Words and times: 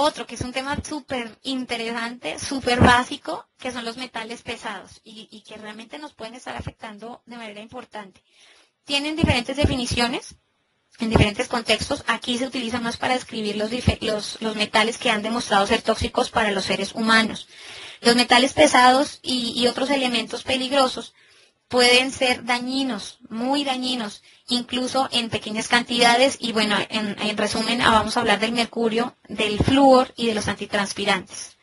otro, 0.00 0.26
que 0.26 0.34
es 0.34 0.40
un 0.40 0.52
tema 0.52 0.76
súper 0.82 1.38
interesante, 1.42 2.38
súper 2.38 2.80
básico, 2.80 3.46
que 3.58 3.72
son 3.72 3.84
los 3.84 3.96
metales 3.96 4.42
pesados 4.42 5.00
y, 5.04 5.42
que 5.46 5.56
realmente 5.56 5.98
nos 5.98 6.14
pueden 6.14 6.34
estar 6.34 6.56
afectando 6.56 7.22
de 7.26 7.36
manera 7.36 7.60
importante. 7.60 8.22
Tienen 8.84 9.16
diferentes 9.16 9.56
definiciones 9.56 10.36
en 10.98 11.10
diferentes 11.10 11.48
contextos. 11.48 12.04
Aquí 12.06 12.38
se 12.38 12.46
utiliza 12.46 12.80
más 12.80 12.96
para 12.96 13.14
describir 13.14 13.56
los, 13.56 13.70
metales 14.56 14.98
que 14.98 15.10
han 15.10 15.22
demostrado 15.22 15.66
ser 15.66 15.82
tóxicos 15.82 16.30
para 16.30 16.50
los 16.50 16.64
seres 16.64 16.92
humanos. 16.94 17.48
Los 18.00 18.16
metales 18.16 18.54
pesados 18.54 19.20
y 19.22 19.66
otros 19.66 19.90
elementos 19.90 20.42
peligrosos 20.42 21.14
pueden 21.70 22.10
ser 22.10 22.44
dañinos, 22.44 23.18
muy 23.30 23.62
dañinos, 23.64 24.22
incluso 24.48 25.08
en 25.12 25.30
pequeñas 25.30 25.68
cantidades. 25.68 26.36
Y 26.40 26.52
bueno, 26.52 26.76
en, 26.90 27.16
en 27.22 27.36
resumen, 27.36 27.80
ah, 27.80 27.92
vamos 27.92 28.16
a 28.16 28.20
hablar 28.20 28.40
del 28.40 28.52
mercurio, 28.52 29.16
del 29.28 29.56
flúor 29.62 30.12
y 30.16 30.26
de 30.26 30.34
los 30.34 30.48
antitranspirantes. 30.48 31.56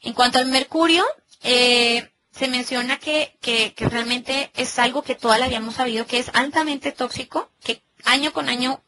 En 0.00 0.14
cuanto 0.14 0.38
al 0.38 0.46
mercurio, 0.46 1.04
eh, 1.42 2.10
se 2.32 2.48
menciona 2.48 2.98
que, 2.98 3.36
que- 3.42 3.74
realmente 3.88 4.50
es 4.56 4.78
algo 4.78 5.02
que 5.02 5.14
toda 5.14 5.38
la 5.38 5.46
vida 5.46 5.58
hemos 5.58 5.74
sabido 5.74 6.06
que 6.06 6.18
es 6.18 6.30
altamente 6.32 6.90
tóxico, 6.90 7.50
que 7.62 7.82
año 8.04 8.32
con 8.32 8.48
año 8.48 8.82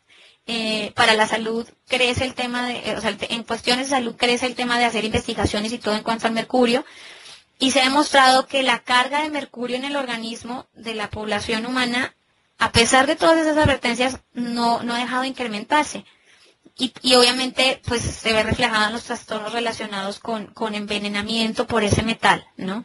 eh, 0.46 0.92
para 0.96 1.14
la 1.14 1.26
salud 1.26 1.68
crece 1.86 2.24
el 2.24 2.34
tema 2.34 2.66
de, 2.66 2.96
o 2.96 3.00
sea, 3.02 3.14
en 3.28 3.42
cuestiones 3.44 3.86
de 3.90 3.96
salud 3.96 4.16
crece 4.16 4.46
el 4.46 4.54
tema 4.54 4.78
de 4.78 4.86
hacer 4.86 5.04
investigaciones 5.04 5.72
y 5.72 5.78
todo 5.78 5.94
en 5.94 6.02
cuanto 6.02 6.26
al 6.26 6.32
mercurio. 6.32 6.84
Y 7.58 7.70
se 7.70 7.80
ha 7.80 7.84
demostrado 7.84 8.46
que 8.46 8.62
la 8.62 8.80
carga 8.80 9.22
de 9.22 9.30
mercurio 9.30 9.76
en 9.76 9.84
el 9.84 9.96
organismo 9.96 10.66
de 10.74 10.94
la 10.94 11.10
población 11.10 11.66
humana, 11.66 12.14
a 12.58 12.72
pesar 12.72 13.06
de 13.06 13.16
todas 13.16 13.38
esas 13.38 13.56
advertencias, 13.56 14.20
no, 14.32 14.82
no 14.82 14.94
ha 14.94 14.98
dejado 14.98 15.22
de 15.22 15.28
incrementarse. 15.28 16.04
Y, 16.76 16.92
y 17.02 17.14
obviamente, 17.14 17.80
pues 17.86 18.02
se 18.02 18.32
ve 18.32 18.42
reflejado 18.42 18.86
en 18.86 18.92
los 18.92 19.04
trastornos 19.04 19.52
relacionados 19.52 20.18
con, 20.18 20.46
con 20.46 20.74
envenenamiento 20.74 21.66
por 21.66 21.84
ese 21.84 22.02
metal, 22.02 22.44
¿no? 22.56 22.84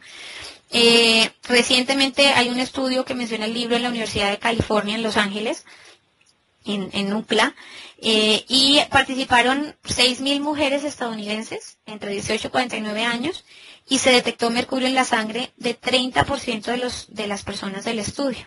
Eh, 0.72 1.32
recientemente 1.48 2.28
hay 2.28 2.48
un 2.48 2.60
estudio 2.60 3.04
que 3.04 3.14
menciona 3.14 3.46
el 3.46 3.54
libro 3.54 3.74
en 3.74 3.82
la 3.82 3.88
Universidad 3.88 4.30
de 4.30 4.38
California 4.38 4.94
en 4.94 5.02
Los 5.02 5.16
Ángeles, 5.16 5.64
en, 6.64 6.90
en 6.92 7.12
UCLA, 7.12 7.54
eh, 8.02 8.44
y 8.48 8.80
participaron 8.90 9.76
6.000 9.84 10.40
mujeres 10.40 10.84
estadounidenses 10.84 11.78
entre 11.86 12.12
18 12.12 12.48
y 12.48 12.50
49 12.50 13.04
años 13.04 13.44
y 13.88 13.98
se 13.98 14.10
detectó 14.12 14.50
mercurio 14.50 14.86
en 14.88 14.94
la 14.94 15.04
sangre 15.04 15.52
de 15.56 15.78
30% 15.78 16.62
de, 16.64 16.76
los, 16.78 17.06
de 17.08 17.26
las 17.26 17.42
personas 17.42 17.84
del 17.84 17.98
estudio. 17.98 18.46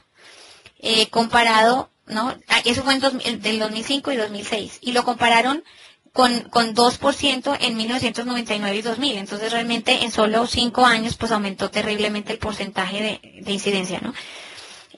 Eh, 0.80 1.08
comparado, 1.10 1.90
¿no? 2.08 2.36
Ah, 2.48 2.62
Eso 2.66 2.84
fue 2.84 2.94
en 2.96 3.00
dos- 3.00 3.14
del 3.42 3.60
2005 3.60 4.12
y 4.12 4.18
2006. 4.18 4.80
Y 4.82 4.92
lo 4.92 5.04
compararon 5.04 5.64
con, 6.12 6.42
con 6.50 6.74
2% 6.76 7.58
en 7.60 7.76
1999 7.78 8.76
y 8.78 8.82
2000. 8.82 9.18
Entonces 9.18 9.52
realmente 9.52 10.04
en 10.04 10.12
solo 10.12 10.46
5 10.48 10.86
años 10.86 11.16
pues 11.16 11.32
aumentó 11.32 11.70
terriblemente 11.72 12.32
el 12.34 12.40
porcentaje 12.40 13.02
de, 13.02 13.42
de 13.42 13.52
incidencia, 13.52 14.00
¿no? 14.02 14.14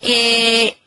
Eh, 0.01 0.77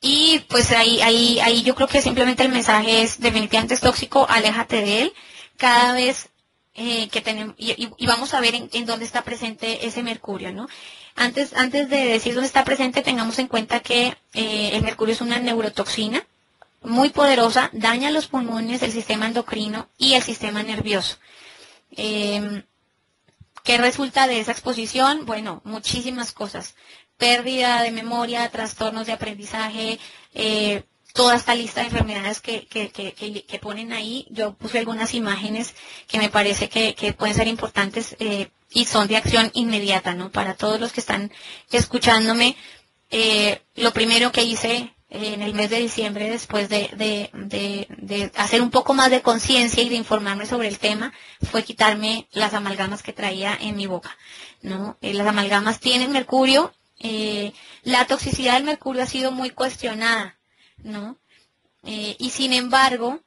y 0.00 0.40
pues 0.48 0.70
ahí, 0.72 1.00
ahí, 1.02 1.40
ahí 1.40 1.62
yo 1.62 1.74
creo 1.74 1.88
que 1.88 2.00
simplemente 2.00 2.42
el 2.42 2.52
mensaje 2.52 3.02
es 3.02 3.20
definitivamente 3.20 3.74
es 3.74 3.80
tóxico, 3.80 4.26
aléjate 4.28 4.76
de 4.76 5.02
él. 5.02 5.12
Cada 5.58 5.92
vez 5.92 6.30
eh, 6.74 7.08
que 7.08 7.20
tenemos, 7.20 7.54
y, 7.58 8.06
vamos 8.06 8.32
a 8.32 8.40
ver 8.40 8.54
en, 8.54 8.86
dónde 8.86 9.04
está 9.04 9.22
presente 9.22 9.86
ese 9.86 10.02
mercurio, 10.02 10.52
¿no? 10.52 10.68
Antes, 11.16 11.54
antes 11.54 11.90
de 11.90 12.06
decir 12.06 12.34
dónde 12.34 12.46
está 12.46 12.64
presente, 12.64 13.02
tengamos 13.02 13.38
en 13.38 13.48
cuenta 13.48 13.80
que 13.80 14.16
eh, 14.32 14.70
el 14.72 14.82
mercurio 14.82 15.12
es 15.12 15.20
una 15.20 15.38
neurotoxina 15.38 16.24
muy 16.82 17.10
poderosa, 17.10 17.68
daña 17.72 18.10
los 18.10 18.28
pulmones, 18.28 18.82
el 18.82 18.92
sistema 18.92 19.26
endocrino 19.26 19.88
y 19.98 20.14
el 20.14 20.22
sistema 20.22 20.62
nervioso. 20.62 21.18
Eh, 21.92 22.62
¿Qué 23.64 23.76
resulta 23.76 24.26
de 24.26 24.40
esa 24.40 24.52
exposición? 24.52 25.26
Bueno, 25.26 25.60
muchísimas 25.64 26.32
cosas. 26.32 26.74
Pérdida 27.20 27.82
de 27.82 27.90
memoria, 27.92 28.48
trastornos 28.50 29.06
de 29.06 29.12
aprendizaje, 29.12 29.98
eh, 30.34 30.82
toda 31.12 31.34
esta 31.36 31.54
lista 31.54 31.80
de 31.80 31.88
enfermedades 31.88 32.40
que, 32.40 32.66
que, 32.66 32.90
que, 32.90 33.12
que- 33.12 33.58
ponen 33.58 33.92
ahí. 33.92 34.26
Yo 34.30 34.54
puse 34.54 34.78
algunas 34.78 35.12
imágenes 35.12 35.74
que 36.08 36.18
me 36.18 36.30
parece 36.30 36.68
que, 36.70 36.94
que 36.94 37.12
pueden 37.12 37.34
ser 37.36 37.46
importantes 37.46 38.16
eh, 38.20 38.48
y 38.70 38.86
son 38.86 39.06
de 39.06 39.16
acción 39.18 39.50
inmediata, 39.54 40.14
¿no? 40.14 40.30
Para 40.32 40.54
todos 40.54 40.80
los 40.80 40.92
que 40.92 41.00
están 41.00 41.30
escuchándome, 41.70 42.56
eh, 43.10 43.60
lo 43.74 43.92
primero 43.92 44.32
que 44.32 44.44
hice 44.44 44.94
eh, 45.10 45.34
en 45.34 45.42
el 45.42 45.52
mes 45.52 45.68
de 45.68 45.78
diciembre, 45.80 46.30
después 46.30 46.68
de, 46.70 46.88
de- 46.96 47.28
de- 47.34 47.86
de 47.98 48.32
hacer 48.36 48.62
un 48.62 48.70
poco 48.70 48.94
más 48.94 49.10
de 49.10 49.20
conciencia 49.20 49.82
y 49.82 49.88
de 49.90 49.96
informarme 49.96 50.46
sobre 50.46 50.68
el 50.68 50.78
tema, 50.78 51.12
fue 51.50 51.64
quitarme 51.64 52.28
las 52.32 52.54
amalgamas 52.54 53.02
que 53.02 53.12
traía 53.12 53.58
en 53.60 53.76
mi 53.76 53.86
boca. 53.86 54.16
¿no? 54.62 54.96
Eh, 55.02 55.12
las 55.12 55.26
amalgamas 55.26 55.80
tienen 55.80 56.12
mercurio. 56.12 56.72
Eh, 57.00 57.54
la 57.82 58.06
toxicidad 58.06 58.54
del 58.54 58.64
mercurio 58.64 59.02
ha 59.02 59.06
sido 59.06 59.32
muy 59.32 59.50
cuestionada. 59.50 60.38
¿no? 60.82 61.18
Eh, 61.82 62.14
y 62.18 62.30
sin 62.30 62.52
embargo, 62.52 63.20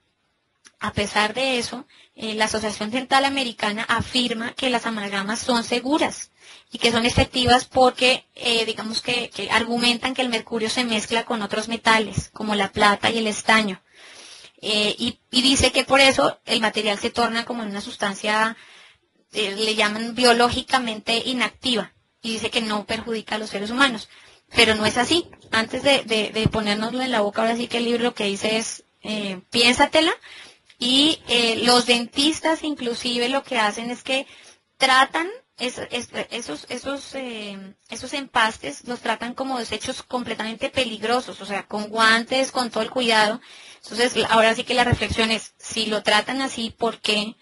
a 0.79 0.93
pesar 0.93 1.33
de 1.33 1.57
eso, 1.57 1.85
eh, 2.15 2.35
la 2.35 2.45
Asociación 2.45 2.91
Dental 2.91 3.25
Americana 3.25 3.83
afirma 3.87 4.53
que 4.53 4.69
las 4.69 4.85
amalgamas 4.85 5.39
son 5.39 5.63
seguras 5.63 6.31
y 6.71 6.77
que 6.77 6.91
son 6.91 7.05
efectivas 7.05 7.65
porque, 7.65 8.25
digamos 8.65 9.01
que, 9.01 9.29
que 9.29 9.49
argumentan 9.51 10.13
que 10.13 10.23
el 10.23 10.29
mercurio 10.29 10.69
se 10.69 10.83
mezcla 10.83 11.23
con 11.23 11.41
otros 11.41 11.67
metales, 11.67 12.29
como 12.33 12.55
la 12.55 12.71
plata 12.71 13.11
y 13.11 13.19
el 13.19 13.27
estaño. 13.27 13.81
Y, 14.59 15.19
dice 15.29 15.71
que 15.71 15.83
por 15.83 15.99
eso 15.99 16.39
el 16.45 16.61
material 16.61 16.97
se 16.97 17.11
torna 17.11 17.45
como 17.45 17.63
una 17.63 17.81
sustancia, 17.81 18.57
le 19.31 19.75
llaman 19.75 20.15
biológicamente 20.15 21.17
inactiva, 21.25 21.93
y 22.23 22.33
dice 22.33 22.49
que 22.49 22.61
no 22.61 22.85
perjudica 22.87 23.35
a 23.35 23.37
los 23.39 23.51
seres 23.51 23.69
humanos. 23.69 24.09
Pero 24.55 24.75
no 24.75 24.85
es 24.87 24.97
así. 24.97 25.27
Antes 25.51 25.83
de, 25.83 26.03
de, 26.03 26.29
de 26.31 26.47
ponérnoslo 26.47 27.01
en 27.03 27.11
la 27.11 27.21
boca, 27.21 27.41
ahora 27.43 27.55
sí 27.57 27.67
que 27.67 27.77
el 27.77 27.85
libro 27.85 28.03
lo 28.03 28.15
que 28.15 28.25
dice 28.25 28.57
es, 28.57 28.83
eh, 29.03 29.41
piénsatela, 29.51 30.13
y 30.79 31.21
eh, 31.27 31.57
los 31.63 31.85
dentistas 31.85 32.63
inclusive 32.63 33.29
lo 33.29 33.43
que 33.43 33.59
hacen 33.59 33.91
es 33.91 34.03
que 34.03 34.27
tratan 34.77 35.29
es- 35.59 35.79
es- 35.91 36.09
esos, 36.31 36.65
esos, 36.69 37.13
eh, 37.15 37.57
esos 37.89 38.13
empastes, 38.13 38.85
los 38.87 39.01
tratan 39.01 39.33
como 39.35 39.59
desechos 39.59 40.01
completamente 40.03 40.69
peligrosos, 40.69 41.39
o 41.41 41.45
sea, 41.45 41.67
con 41.67 41.89
guantes, 41.89 42.51
con 42.51 42.71
todo 42.71 42.83
el 42.83 42.89
cuidado. 42.89 43.39
Entonces, 43.83 44.13
ahora 44.29 44.55
sí 44.55 44.63
que 44.63 44.73
la 44.73 44.83
reflexión 44.83 45.31
es, 45.31 45.53
si 45.59 45.85
lo 45.85 46.01
tratan 46.03 46.41
así, 46.41 46.71
¿por 46.71 46.99
qué? 47.01 47.35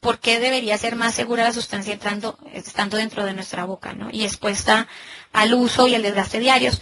¿Por 0.00 0.18
qué 0.20 0.38
debería 0.40 0.76
ser 0.78 0.94
más 0.96 1.14
segura 1.14 1.44
la 1.44 1.52
sustancia 1.52 1.92
entrando, 1.94 2.38
estando 2.52 2.96
dentro 2.96 3.24
de 3.24 3.32
nuestra 3.34 3.64
boca, 3.64 3.92
¿no? 3.92 4.08
Y 4.12 4.24
expuesta 4.24 4.86
al 5.32 5.54
uso 5.54 5.88
y 5.88 5.94
al 5.94 6.02
desgaste 6.02 6.38
diarios. 6.38 6.80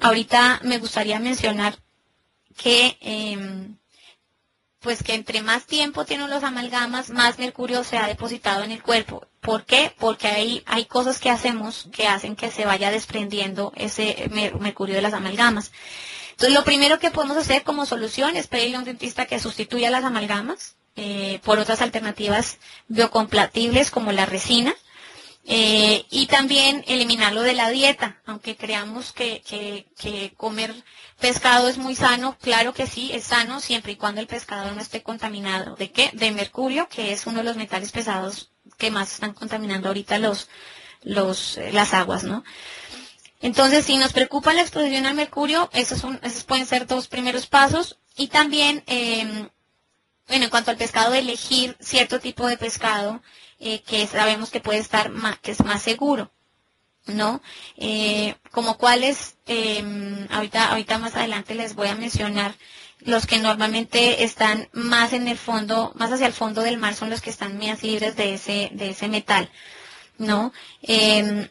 Ahorita 0.00 0.60
me 0.62 0.78
gustaría 0.78 1.18
mencionar 1.20 1.78
que, 2.56 2.98
em, 3.00 3.76
pues 4.80 5.02
que 5.02 5.14
entre 5.14 5.42
más 5.42 5.66
tiempo 5.66 6.04
tienen 6.04 6.28
los 6.30 6.42
amalgamas, 6.44 7.10
más 7.10 7.38
mercurio 7.38 7.82
se 7.84 7.98
ha 7.98 8.06
depositado 8.06 8.62
en 8.64 8.72
el 8.72 8.82
cuerpo. 8.82 9.26
¿Por 9.40 9.64
qué? 9.64 9.94
Porque 9.98 10.28
hay, 10.28 10.62
hay 10.66 10.84
cosas 10.86 11.18
que 11.20 11.30
hacemos 11.30 11.88
que 11.92 12.06
hacen 12.08 12.36
que 12.36 12.50
se 12.50 12.64
vaya 12.66 12.90
desprendiendo 12.90 13.72
ese 13.76 14.28
mer- 14.32 14.56
mercurio 14.60 14.94
de 14.96 15.02
las 15.02 15.12
amalgamas. 15.14 15.72
Entonces, 16.32 16.54
lo 16.54 16.64
primero 16.64 16.98
que 16.98 17.10
podemos 17.10 17.36
hacer 17.36 17.62
como 17.62 17.86
solución 17.86 18.36
es 18.36 18.46
pedirle 18.48 18.76
a 18.76 18.80
un 18.80 18.84
dentista 18.84 19.26
que 19.26 19.38
sustituya 19.38 19.90
las 19.90 20.04
amalgamas 20.04 20.76
eh, 20.96 21.40
por 21.44 21.58
otras 21.58 21.80
alternativas 21.82 22.58
biocompatibles 22.88 23.90
como 23.90 24.12
la 24.12 24.26
resina. 24.26 24.74
Eh, 25.48 26.04
y 26.10 26.26
también 26.26 26.84
eliminarlo 26.88 27.42
de 27.42 27.52
la 27.54 27.70
dieta, 27.70 28.20
aunque 28.26 28.56
creamos 28.56 29.12
que, 29.12 29.42
que- 29.46 30.34
comer 30.36 30.74
pescado 31.20 31.68
es 31.68 31.78
muy 31.78 31.94
sano, 31.94 32.36
claro 32.40 32.74
que 32.74 32.86
sí, 32.88 33.10
es 33.12 33.24
sano 33.24 33.60
siempre 33.60 33.92
y 33.92 33.96
cuando 33.96 34.20
el 34.20 34.26
pescado 34.26 34.74
no 34.74 34.80
esté 34.80 35.02
contaminado. 35.04 35.76
¿De 35.76 35.92
qué? 35.92 36.10
De 36.14 36.32
mercurio, 36.32 36.88
que 36.88 37.12
es 37.12 37.26
uno 37.26 37.38
de 37.38 37.44
los 37.44 37.56
metales 37.56 37.92
pesados 37.92 38.50
que 38.76 38.90
más 38.90 39.12
están 39.12 39.34
contaminando 39.34 39.86
ahorita 39.88 40.18
los, 40.18 40.48
los, 41.02 41.58
eh, 41.58 41.70
las 41.72 41.94
aguas, 41.94 42.24
¿no? 42.24 42.42
Entonces, 43.40 43.84
si 43.84 43.98
nos 43.98 44.12
preocupa 44.12 44.52
la 44.54 44.62
exposición 44.62 45.06
al 45.06 45.14
mercurio, 45.14 45.70
esos, 45.72 46.02
pueden 46.46 46.66
ser 46.66 46.86
dos 46.86 47.06
primeros 47.06 47.46
pasos. 47.46 47.98
Y 48.16 48.28
también, 48.28 48.82
eh, 48.86 49.48
bueno, 50.28 50.44
en 50.44 50.50
cuanto 50.50 50.70
al 50.70 50.76
pescado, 50.76 51.14
elegir 51.14 51.76
cierto 51.80 52.20
tipo 52.20 52.46
de 52.46 52.56
pescado 52.56 53.22
eh, 53.60 53.82
que 53.82 54.06
sabemos 54.06 54.50
que 54.50 54.60
puede 54.60 54.78
estar 54.78 55.10
más, 55.10 55.38
que 55.38 55.52
es 55.52 55.64
más 55.64 55.82
seguro, 55.82 56.30
¿no? 57.06 57.42
Eh, 57.76 58.34
como 58.50 58.76
cuáles, 58.78 59.36
eh, 59.46 60.26
ahorita, 60.30 60.70
ahorita 60.70 60.98
más 60.98 61.14
adelante 61.16 61.54
les 61.54 61.74
voy 61.74 61.88
a 61.88 61.94
mencionar 61.94 62.54
los 63.00 63.26
que 63.26 63.38
normalmente 63.38 64.24
están 64.24 64.68
más 64.72 65.12
en 65.12 65.28
el 65.28 65.38
fondo, 65.38 65.92
más 65.96 66.10
hacia 66.12 66.26
el 66.26 66.32
fondo 66.32 66.62
del 66.62 66.78
mar 66.78 66.94
son 66.94 67.10
los 67.10 67.20
que 67.20 67.30
están 67.30 67.58
más 67.58 67.82
libres 67.82 68.16
de 68.16 68.34
ese, 68.34 68.70
de 68.72 68.90
ese 68.90 69.08
metal, 69.08 69.50
¿no? 70.18 70.52
Eh, 70.82 71.48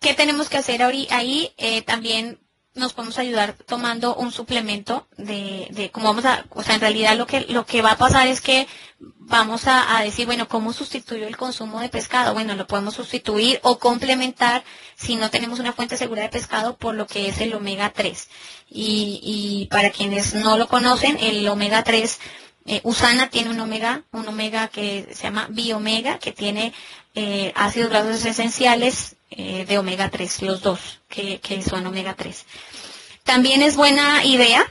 ¿Qué 0.00 0.14
tenemos 0.14 0.48
que 0.48 0.56
hacer 0.56 0.82
ahí? 0.82 1.52
Eh, 1.58 1.82
también 1.82 2.38
nos 2.74 2.92
podemos 2.92 3.18
ayudar 3.18 3.54
tomando 3.66 4.14
un 4.14 4.30
suplemento 4.30 5.08
de, 5.16 5.68
de 5.70 5.90
cómo 5.90 6.06
vamos 6.06 6.24
a, 6.24 6.46
o 6.50 6.62
sea, 6.62 6.76
en 6.76 6.80
realidad 6.80 7.16
lo 7.16 7.26
que, 7.26 7.40
lo 7.42 7.66
que 7.66 7.82
va 7.82 7.92
a 7.92 7.98
pasar 7.98 8.28
es 8.28 8.40
que 8.40 8.68
vamos 9.00 9.62
a, 9.66 10.00
decir, 10.02 10.26
bueno, 10.26 10.48
¿cómo 10.48 10.72
sustituyo 10.72 11.26
el 11.26 11.36
consumo 11.36 11.80
de 11.80 11.88
pescado? 11.88 12.32
Bueno, 12.32 12.54
lo 12.54 12.66
podemos 12.66 12.94
sustituir 12.94 13.60
o 13.62 13.78
complementar 13.78 14.64
si 14.96 15.16
no 15.16 15.30
tenemos 15.30 15.58
una 15.58 15.72
fuente 15.72 15.96
segura 15.96 16.22
de 16.22 16.28
pescado 16.28 16.76
por 16.76 16.94
lo 16.94 17.06
que 17.06 17.28
es 17.28 17.40
el 17.40 17.54
omega 17.54 17.90
3. 17.92 18.28
Y, 18.68 19.20
y 19.22 19.66
para 19.66 19.90
quienes 19.90 20.34
no 20.34 20.56
lo 20.56 20.68
conocen, 20.68 21.16
el 21.20 21.46
omega 21.48 21.82
3, 21.82 22.20
eh, 22.66 22.80
Usana 22.84 23.30
tiene 23.30 23.50
un 23.50 23.60
omega, 23.60 24.04
un 24.12 24.28
omega 24.28 24.68
que 24.68 25.08
se 25.12 25.24
llama 25.24 25.48
biomega, 25.50 26.18
que 26.18 26.32
tiene 26.32 26.72
eh, 27.14 27.52
ácidos 27.56 27.90
grasos 27.90 28.24
esenciales 28.24 29.16
eh, 29.30 29.64
de 29.66 29.78
omega 29.78 30.10
3, 30.10 30.42
los 30.42 30.62
dos 30.62 31.00
que, 31.08 31.40
que 31.40 31.62
son 31.62 31.86
omega 31.86 32.14
3. 32.14 32.44
También 33.24 33.62
es 33.62 33.76
buena 33.76 34.24
idea, 34.24 34.64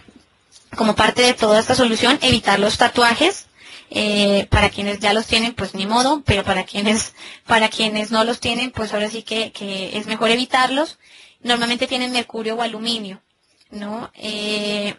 como 0.75 0.95
parte 0.95 1.21
de 1.21 1.33
toda 1.33 1.59
esta 1.59 1.75
solución, 1.75 2.19
evitar 2.21 2.59
los 2.59 2.77
tatuajes. 2.77 3.45
Eh, 3.91 4.45
para 4.51 4.69
quienes 4.69 4.99
ya 4.99 5.13
los 5.13 5.25
tienen, 5.25 5.55
pues 5.55 5.73
ni 5.73 5.87
modo, 5.87 6.21
pero 6.23 6.43
para 6.43 6.63
quienes, 6.63 7.13
para 7.47 7.69
quienes 7.69 8.11
no 8.11 8.23
los 8.23 8.39
tienen, 8.39 8.69
pues 8.69 8.93
ahora 8.93 9.09
sí 9.09 9.23
que, 9.23 9.51
que 9.51 9.97
es 9.97 10.05
mejor 10.05 10.29
evitarlos. 10.29 10.99
Normalmente 11.41 11.87
tienen 11.87 12.11
mercurio 12.11 12.55
o 12.55 12.61
aluminio, 12.61 13.19
¿no? 13.71 14.11
Eh, 14.13 14.93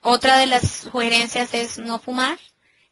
otra 0.00 0.38
de 0.38 0.46
las 0.46 0.68
sugerencias 0.70 1.52
es 1.52 1.78
no 1.78 1.98
fumar, 1.98 2.38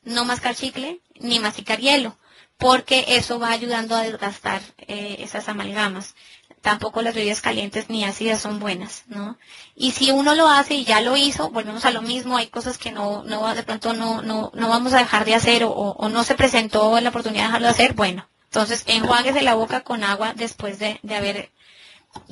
no 0.03 0.25
mascar 0.25 0.55
chicle, 0.55 1.01
ni 1.21 1.39
masticar 1.39 1.79
hielo, 1.79 2.17
porque 2.63 3.05
eso 3.09 3.39
va 3.39 3.51
ayudando 3.51 3.95
a 3.95 4.03
desgastar 4.03 4.63
eh, 4.79 5.17
esas 5.19 5.49
amalgamas 5.49 6.15
tampoco 6.63 7.03
las 7.03 7.15
bebidas 7.15 7.41
calientes 7.41 7.91
ni 7.91 8.05
ácidas 8.05 8.41
son 8.41 8.61
buenas, 8.61 9.03
¿no? 9.09 9.37
Y 9.75 9.91
si 9.91 10.13
uno 10.13 10.35
lo 10.35 10.49
hace 10.49 10.75
y 10.75 10.85
ya 10.85 11.01
lo 11.01 11.17
hizo, 11.17 11.51
volvemos 11.51 11.85
a 11.85 11.91
lo 11.91 12.03
mismo, 12.03 12.37
hay 12.37 12.47
cosas 12.47 12.79
que 12.79 12.93
no, 12.93 13.25
no 13.25 13.55
de 13.55 13.65
pronto 13.65 13.93
no, 13.93 14.23
no, 14.23 14.53
no 14.55 14.69
vamos 14.69 14.95
a 14.95 14.99
dejar 14.99 15.25
de 15.25 15.35
hacer 15.35 15.65
o, 15.67 16.09
no 16.09 16.25
se 16.25 16.37
presentó 16.37 16.99
la 17.01 17.11
oportunidad 17.11 17.43
de 17.43 17.49
dejarlo 17.49 17.67
de 17.67 17.73
hacer, 17.73 17.95
bueno, 17.95 18.29
entonces 18.45 18.85
enjuáguese 18.87 19.43
la 19.43 19.55
boca 19.55 19.81
con 19.81 20.05
agua 20.05 20.35
después 20.35 20.79
de, 20.79 21.01
de 21.03 21.17
haber 21.17 21.53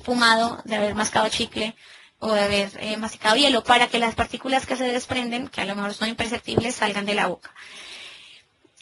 fumado, 0.04 0.62
de 0.64 0.76
haber 0.76 0.94
mascado 0.94 1.28
chicle 1.28 1.74
o 2.20 2.32
de 2.32 2.40
haber 2.40 2.70
eh, 2.80 2.96
masticado 2.98 3.36
hielo 3.36 3.64
para 3.64 3.88
que 3.88 3.98
las 3.98 4.14
partículas 4.14 4.64
que 4.64 4.76
se 4.76 4.84
desprenden, 4.84 5.48
que 5.48 5.62
a 5.62 5.64
lo 5.64 5.74
mejor 5.74 5.92
son 5.92 6.08
imperceptibles, 6.08 6.76
salgan 6.76 7.06
de 7.06 7.14
la 7.14 7.26
boca. 7.26 7.52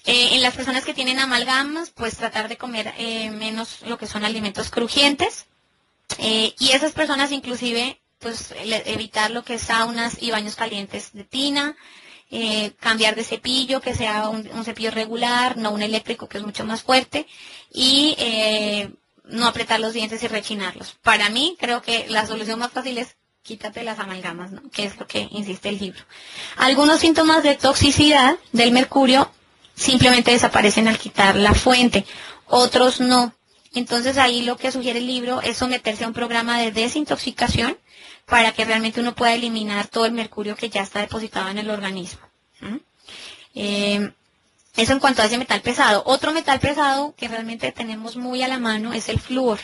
Eh, 0.08 0.36
en 0.36 0.40
las 0.40 0.54
personas 0.54 0.86
que 0.86 0.94
tienen 0.94 1.18
amalgamas, 1.18 1.90
pues 1.90 2.16
tratar 2.16 2.48
de 2.48 2.56
comer 2.56 2.94
eh, 2.96 3.28
menos 3.30 3.82
lo 3.82 3.98
que 3.98 4.06
son 4.06 4.24
alimentos 4.24 4.70
crujientes. 4.70 5.44
Eh, 6.16 6.54
y 6.58 6.70
esas 6.70 6.92
personas 6.92 7.30
inclusive, 7.30 8.00
pues 8.18 8.54
evitar 8.86 9.30
lo 9.30 9.44
que 9.44 9.56
es 9.56 9.62
saunas 9.62 10.16
y 10.22 10.30
baños 10.30 10.56
calientes 10.56 11.12
de 11.12 11.24
tina, 11.24 11.76
cambiar 12.80 13.16
de 13.16 13.24
cepillo, 13.24 13.82
que 13.82 13.94
sea 13.94 14.30
un, 14.30 14.64
cepillo 14.64 14.90
regular, 14.90 15.58
no 15.58 15.72
un 15.72 15.82
eléctrico 15.82 16.26
que 16.26 16.38
es 16.38 16.44
mucho 16.44 16.64
más 16.64 16.82
fuerte, 16.82 17.26
y 17.70 18.16
no 19.24 19.46
apretar 19.46 19.78
los 19.78 19.92
dientes 19.92 20.22
y 20.22 20.28
rechinarlos. 20.28 20.96
Para 21.02 21.28
mí, 21.28 21.54
creo 21.60 21.82
que 21.82 22.06
la 22.08 22.26
solución 22.26 22.58
más 22.58 22.72
fácil 22.72 22.96
es 22.96 23.14
quítate 23.42 23.82
las 23.84 23.98
amalgamas, 23.98 24.52
¿no? 24.52 24.62
que 24.70 24.84
es 24.84 24.98
lo 24.98 25.06
que 25.06 25.28
insiste 25.30 25.68
el 25.68 25.78
libro. 25.78 26.00
Algunos 26.56 27.00
síntomas 27.00 27.42
de 27.42 27.56
toxicidad 27.56 28.36
del 28.52 28.72
mercurio 28.72 29.30
simplemente 29.78 30.32
desaparecen 30.32 30.88
al 30.88 30.98
quitar 30.98 31.36
la 31.36 31.54
fuente, 31.54 32.04
otros 32.46 33.00
no. 33.00 33.32
Entonces 33.74 34.18
ahí 34.18 34.42
lo 34.42 34.56
que 34.56 34.72
sugiere 34.72 34.98
el 34.98 35.06
libro 35.06 35.40
es 35.40 35.58
someterse 35.58 36.04
a 36.04 36.08
un 36.08 36.14
programa 36.14 36.58
de 36.58 36.72
desintoxicación 36.72 37.78
para 38.26 38.52
que 38.52 38.64
realmente 38.64 39.00
uno 39.00 39.14
pueda 39.14 39.34
eliminar 39.34 39.86
todo 39.86 40.06
el 40.06 40.12
mercurio 40.12 40.56
que 40.56 40.68
ya 40.68 40.82
está 40.82 41.00
depositado 41.00 41.48
en 41.48 41.58
el 41.58 41.70
organismo. 41.70 42.20
Eh, 43.54 44.10
eso 44.76 44.92
en 44.92 45.00
cuanto 45.00 45.22
a 45.22 45.26
ese 45.26 45.38
metal 45.38 45.60
pesado. 45.60 46.02
Otro 46.06 46.32
metal 46.32 46.60
pesado 46.60 47.14
que 47.16 47.28
realmente 47.28 47.72
tenemos 47.72 48.16
muy 48.16 48.42
a 48.42 48.48
la 48.48 48.58
mano 48.58 48.92
es 48.92 49.08
el 49.08 49.20
flúor. 49.20 49.58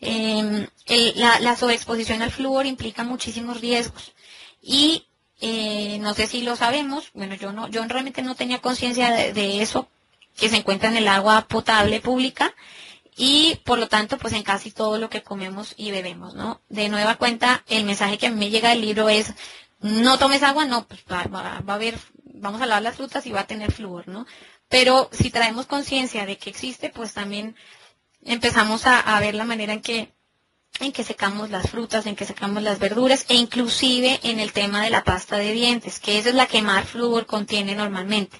Eh, 0.00 0.68
la, 1.16 1.40
la 1.40 1.56
sobreexposición 1.56 2.22
al 2.22 2.30
flúor 2.30 2.66
implica 2.66 3.04
muchísimos 3.04 3.60
riesgos. 3.60 4.12
Y 4.62 5.04
eh, 5.40 5.98
no 6.00 6.14
sé 6.14 6.26
si 6.26 6.42
lo 6.42 6.56
sabemos, 6.56 7.10
bueno, 7.14 7.34
yo 7.36 7.52
no, 7.52 7.68
yo 7.68 7.84
realmente 7.86 8.22
no 8.22 8.34
tenía 8.34 8.60
conciencia 8.60 9.10
de, 9.10 9.62
eso 9.62 9.88
que 10.36 10.48
se 10.48 10.56
encuentra 10.56 10.88
en 10.88 10.96
el 10.96 11.08
agua 11.08 11.46
potable 11.48 12.00
pública 12.00 12.54
y 13.16 13.60
por 13.64 13.78
lo 13.78 13.88
tanto, 13.88 14.18
pues 14.18 14.32
en 14.32 14.42
casi 14.42 14.70
todo 14.70 14.98
lo 14.98 15.10
que 15.10 15.22
comemos 15.22 15.74
y 15.76 15.90
bebemos, 15.90 16.34
¿no? 16.34 16.60
De 16.68 16.88
nueva 16.88 17.16
cuenta, 17.16 17.64
el 17.68 17.84
mensaje 17.84 18.18
que 18.18 18.26
a 18.26 18.30
mí 18.30 18.36
me 18.36 18.50
llega 18.50 18.70
del 18.70 18.80
libro 18.80 19.08
es, 19.08 19.32
no 19.80 20.18
tomes 20.18 20.42
agua, 20.42 20.64
no, 20.66 20.86
pues 20.86 21.04
va, 21.10 21.24
va, 21.24 21.60
va 21.60 21.72
a 21.72 21.76
haber, 21.76 21.98
vamos 22.24 22.60
a 22.60 22.66
lavar 22.66 22.82
las 22.82 22.96
frutas 22.96 23.26
y 23.26 23.32
va 23.32 23.40
a 23.40 23.46
tener 23.46 23.72
flúor, 23.72 24.08
¿no? 24.08 24.26
Pero 24.68 25.08
si 25.12 25.30
traemos 25.30 25.66
conciencia 25.66 26.26
de 26.26 26.36
que 26.38 26.50
existe, 26.50 26.90
pues 26.90 27.14
también 27.14 27.56
empezamos 28.24 28.86
a, 28.86 29.00
a 29.00 29.20
ver 29.20 29.34
la 29.34 29.44
manera 29.44 29.72
en 29.72 29.82
que 29.82 30.12
en 30.80 30.92
que 30.92 31.04
secamos 31.04 31.50
las 31.50 31.70
frutas, 31.70 32.06
en 32.06 32.16
que 32.16 32.24
secamos 32.24 32.62
las 32.62 32.78
verduras 32.78 33.24
e 33.28 33.34
inclusive 33.34 34.20
en 34.22 34.40
el 34.40 34.52
tema 34.52 34.82
de 34.82 34.90
la 34.90 35.04
pasta 35.04 35.36
de 35.36 35.52
dientes, 35.52 35.98
que 35.98 36.18
esa 36.18 36.28
es 36.30 36.34
la 36.34 36.46
que 36.46 36.62
más 36.62 36.88
flúor 36.88 37.26
contiene 37.26 37.74
normalmente. 37.74 38.36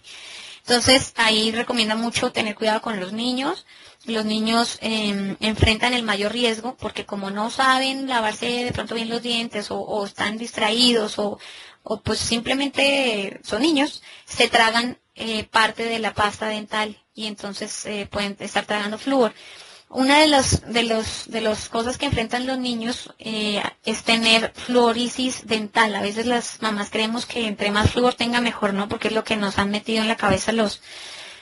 Entonces 0.61 1.12
ahí 1.17 1.50
recomienda 1.50 1.94
mucho 1.94 2.31
tener 2.31 2.55
cuidado 2.55 2.82
con 2.82 3.00
los 3.00 3.12
niños. 3.12 3.64
Los 4.05 4.25
niños 4.26 4.79
eh, 4.82 5.37
enfrentan 5.40 5.94
el 5.94 6.02
mayor 6.02 6.32
riesgo 6.32 6.76
porque 6.76 7.06
como 7.06 7.31
no 7.31 7.50
saben 7.50 8.06
lavarse 8.06 8.64
de 8.64 8.73
pronto 8.73 8.94
bien 8.94 9.08
los 9.08 9.23
dientes 9.23 9.70
o, 9.70 9.81
o 9.81 10.05
están 10.05 10.37
distraídos 10.37 11.19
o, 11.19 11.38
o, 11.82 12.00
pues 12.02 12.19
simplemente 12.19 13.41
son 13.44 13.62
niños, 13.62 14.02
se 14.26 14.49
tragan 14.49 14.99
eh, 15.14 15.44
parte 15.44 15.84
de 15.84 15.99
la 15.99 16.12
pasta 16.14 16.46
dental 16.49 16.96
y 17.14 17.26
entonces 17.26 17.87
eh, 17.87 18.06
pueden 18.11 18.37
estar 18.38 18.67
tragando 18.67 18.99
flúor. 18.99 19.32
Una 19.90 20.19
de 20.19 20.29
los 20.29 20.61
de 20.70 20.82
los 20.82 21.31
de 21.31 21.40
las 21.40 21.70
cosas 21.70 21.96
que 21.96 22.06
enfrentan 22.06 22.46
los 22.46 22.58
niños 22.58 23.14
eh, 23.19 23.62
es 23.85 24.02
tener 24.02 24.52
fluorisis 24.55 25.46
dental. 25.46 25.94
A 25.94 26.02
veces 26.02 26.26
las 26.26 26.61
mamás 26.61 26.90
creemos 26.90 27.25
que 27.25 27.46
entre 27.46 27.70
más 27.70 27.93
flúor 27.93 28.14
tenga 28.14 28.40
mejor, 28.43 28.75
¿no? 28.75 28.88
Porque 28.88 29.08
es 29.08 29.14
lo 29.14 29.25
que 29.25 29.37
nos 29.37 29.58
han 29.58 29.70
metido 29.70 30.02
en 30.02 30.08
la 30.08 30.17
cabeza 30.17 30.52
los 30.52 30.82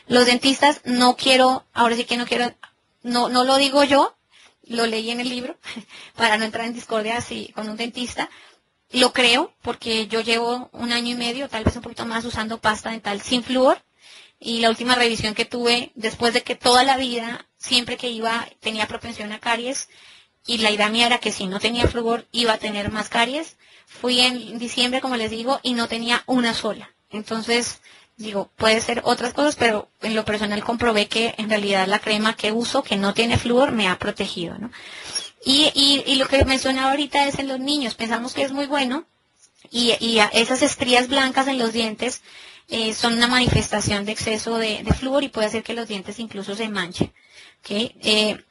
los 0.06 0.26
dentistas. 0.26 0.81
No 0.84 1.16
quiero, 1.16 1.66
ahora 1.72 1.96
sí 1.96 2.04
que 2.04 2.16
no 2.16 2.26
quiero, 2.26 2.54
no 3.02 3.28
no 3.28 3.44
lo 3.44 3.56
digo 3.56 3.82
yo, 3.82 4.16
lo 4.64 4.87
leí 4.87 5.10
en 5.10 5.20
el 5.20 5.28
libro 5.28 5.56
para 6.16 6.37
no 6.38 6.44
entrar 6.44 6.66
en 6.66 6.75
discordia 6.75 7.16
así 7.16 7.52
con 7.54 7.69
un 7.69 7.76
dentista. 7.76 8.31
Lo 8.92 9.12
creo 9.12 9.52
porque 9.62 10.06
yo 10.06 10.20
llevo 10.20 10.70
un 10.72 10.92
año 10.92 11.12
y 11.12 11.16
medio, 11.16 11.49
tal 11.49 11.64
vez 11.64 11.75
un 11.75 11.82
poquito 11.82 12.06
más, 12.06 12.25
usando 12.25 12.58
pasta 12.60 12.90
dental 12.90 13.20
sin 13.20 13.42
flúor 13.42 13.82
y 14.38 14.60
la 14.60 14.70
última 14.70 14.94
revisión 14.94 15.34
que 15.34 15.44
tuve 15.44 15.92
después 15.94 16.35
de 16.35 16.42
que 16.42 16.54
toda 16.56 16.82
la 16.82 16.97
vida, 16.97 17.47
siempre 17.66 17.96
que 17.96 18.08
iba, 18.11 18.49
tenía 18.61 18.87
propensión 18.87 19.32
a 19.32 19.40
caries 19.40 19.88
y 20.46 20.58
la 20.58 20.70
idea 20.70 20.88
mía 20.88 21.06
era 21.06 21.18
que 21.18 21.32
si 21.32 21.46
no 21.46 21.58
tenía 21.61 21.88
flúor 21.88 22.26
iba 22.32 22.52
a 22.52 22.58
tener 22.58 22.90
más 22.92 23.08
caries. 23.08 23.56
Fui 23.87 24.20
en 24.20 24.58
diciembre, 24.58 25.00
como 25.00 25.16
les 25.16 25.30
digo, 25.30 25.61
y 25.62 25.75
no 25.75 25.88
tenía 25.88 26.23
una 26.26 26.54
sola. 26.54 26.90
Entonces, 27.11 27.80
digo, 28.16 28.50
puede 28.56 28.80
ser 28.80 29.02
otras 29.04 29.32
cosas, 29.32 29.56
pero 29.56 29.88
en 30.02 30.14
lo 30.14 30.25
personal 30.25 30.62
comprobé 30.64 31.08
que 31.08 31.35
en 31.38 31.49
realidad 31.49 31.87
la 31.87 31.99
crema 31.99 32.37
que 32.37 32.52
uso, 32.52 32.82
que 32.82 32.96
no 32.96 33.14
tiene 33.14 33.38
flúor, 33.38 33.73
me 33.73 33.88
ha 33.88 33.99
protegido, 33.99 34.56
¿no? 34.58 34.70
Y, 35.44 35.70
y, 35.75 36.02
y 36.06 36.16
lo 36.16 36.26
que 36.26 36.44
mencionaba 36.44 36.90
ahorita 36.90 37.28
es 37.28 37.38
en 37.38 37.49
los 37.49 37.61
niños, 37.61 37.94
pensamos 37.94 38.35
que 38.35 38.42
es 38.42 38.52
muy 38.52 38.66
bueno, 38.66 39.04
y, 39.70 39.92
y 40.00 40.18
esas 40.32 40.62
estrías 40.62 41.08
blancas 41.08 41.46
en 41.49 41.58
los 41.58 41.73
dientes 41.73 42.23
eh, 42.68 42.94
son 42.94 43.14
una 43.14 43.28
manifestación 43.28 44.04
de 44.04 44.12
exceso 44.12 44.58
de, 44.58 44.82
de, 44.82 44.92
flúor 44.92 45.23
y 45.23 45.28
puede 45.28 45.46
hacer 45.46 45.62
que 45.62 45.75
los 45.75 45.87
dientes 45.88 46.18
incluso 46.18 46.54
se 46.56 46.68
manchen. 46.68 47.12
Eh, 47.68 48.42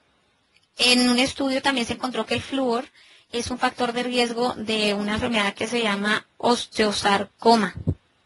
en 0.78 1.10
un 1.10 1.20
estudio 1.20 1.62
también 1.62 1.88
se 1.88 1.94
encontró 1.94 2.26
que 2.26 2.36
el 2.36 2.42
flúor 2.42 2.86
es 3.32 3.50
un 3.50 3.58
factor 3.58 3.94
de 3.94 4.04
riesgo 4.04 4.54
de 4.56 4.94
una 4.94 5.14
enfermedad 5.16 5.54
que 5.54 5.68
se 5.68 5.82
llama 5.82 6.26
osteosarcoma 6.38 7.76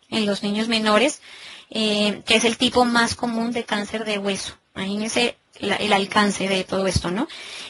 en 0.09 0.25
los 0.25 0.43
niños 0.43 0.67
menores, 0.67 1.21
eh, 1.69 2.21
que 2.25 2.35
es 2.35 2.45
el 2.45 2.57
tipo 2.57 2.85
más 2.85 3.15
común 3.15 3.51
de 3.51 3.63
cáncer 3.63 4.05
de 4.05 4.17
hueso. 4.17 4.55
Imagínense 4.75 5.37
el 5.59 5.93
alcance 5.93 6.47
de 6.47 6.63
todo 6.63 6.87
esto, 6.87 7.11
¿no? 7.11 7.27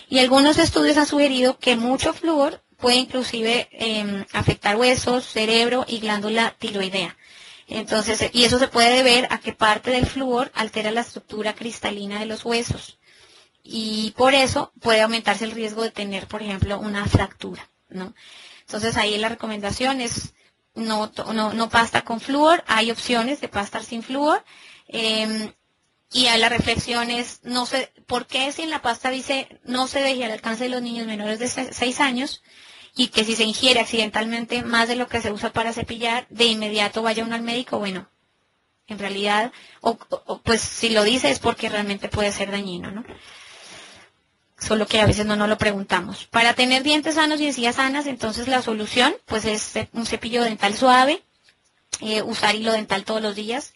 Y 0.09 0.19
algunos 0.19 0.57
estudios 0.57 0.97
han 0.97 1.07
sugerido 1.07 1.57
que 1.57 1.75
mucho 1.75 2.13
flúor 2.13 2.61
puede 2.77 2.97
inclusive 2.97 3.67
eh, 3.71 4.25
afectar 4.31 4.75
huesos, 4.75 5.25
cerebro 5.25 5.85
y 5.88 5.99
glándula 5.99 6.55
tiroidea. 6.57 7.17
Entonces, 7.67 8.29
y 8.33 8.45
eso 8.45 8.57
se 8.57 8.67
puede 8.67 8.95
deber 8.95 9.27
a 9.31 9.39
que 9.39 9.53
parte 9.53 9.91
del 9.91 10.07
flúor 10.07 10.51
altera 10.55 10.91
la 10.91 11.01
estructura 11.01 11.53
cristalina 11.53 12.19
de 12.19 12.25
los 12.25 12.45
huesos. 12.45 12.99
Y 13.71 14.15
por 14.17 14.33
eso 14.33 14.71
puede 14.81 15.01
aumentarse 15.01 15.45
el 15.45 15.51
riesgo 15.51 15.83
de 15.83 15.91
tener, 15.91 16.27
por 16.27 16.41
ejemplo, 16.41 16.79
una 16.79 17.05
fractura, 17.05 17.69
¿no? 17.89 18.15
Entonces 18.61 18.97
ahí 18.97 19.15
la 19.19 19.29
recomendación 19.29 20.01
es 20.01 20.33
no, 20.73 21.11
no, 21.33 21.69
pasta 21.69 22.01
con 22.03 22.19
flúor, 22.19 22.63
hay 22.65 22.89
opciones 22.89 23.41
de 23.41 23.47
pasta 23.47 23.83
sin 23.83 24.01
flúor. 24.01 24.43
Eh, 24.88 25.53
y 26.11 26.23
la 26.38 26.49
reflexión 26.49 27.11
es, 27.11 27.41
no 27.43 27.67
sé, 27.67 27.93
¿por 28.07 28.25
qué 28.25 28.51
si 28.51 28.63
en 28.63 28.71
la 28.71 28.81
pasta 28.81 29.11
dice 29.11 29.59
no 29.63 29.85
se 29.88 29.99
deje 29.99 30.25
al 30.25 30.31
alcance 30.31 30.63
de 30.63 30.71
los 30.71 30.81
niños 30.81 31.05
menores 31.05 31.38
de 31.38 31.47
6 31.47 31.99
años? 31.99 32.41
y 32.95 33.09
que 33.09 33.23
si 33.23 33.35
se 33.35 33.43
ingiere 33.43 33.79
accidentalmente 33.79 34.63
más 34.63 34.88
de 34.88 34.95
lo 34.95 35.07
que 35.07 35.21
se 35.21 35.31
usa 35.31 35.53
para 35.53 35.73
cepillar, 35.73 36.25
de 36.29 36.45
inmediato 36.45 37.03
vaya 37.03 37.23
uno 37.23 37.35
al 37.35 37.43
médico, 37.43 37.77
bueno, 37.77 38.09
en 38.88 38.97
realidad, 38.97 39.53
o, 39.81 39.97
pues 40.43 40.59
si 40.61 40.89
lo 40.89 41.03
dice 41.03 41.29
es 41.29 41.39
porque 41.39 41.69
realmente 41.69 42.09
puede 42.09 42.31
ser 42.31 42.51
dañino, 42.51 42.91
¿no? 42.91 43.05
Solo 44.59 44.87
que 44.87 44.99
a 44.99 45.05
veces 45.05 45.25
no 45.25 45.35
nos 45.35 45.49
lo 45.49 45.57
preguntamos. 45.57 46.25
Para 46.25 46.53
tener 46.53 46.83
dientes 46.83 47.15
sanos 47.15 47.39
y 47.39 47.47
encías 47.47 47.75
sanas, 47.75 48.07
entonces 48.07 48.47
la 48.47 48.61
solución, 48.61 49.15
pues 49.25 49.45
es 49.45 49.73
un 49.93 50.05
cepillo 50.05 50.43
dental 50.43 50.75
suave, 50.75 51.23
eh, 52.01 52.21
usar 52.21 52.55
hilo 52.55 52.73
dental 52.73 53.05
todos 53.05 53.21
los 53.21 53.35
días, 53.35 53.73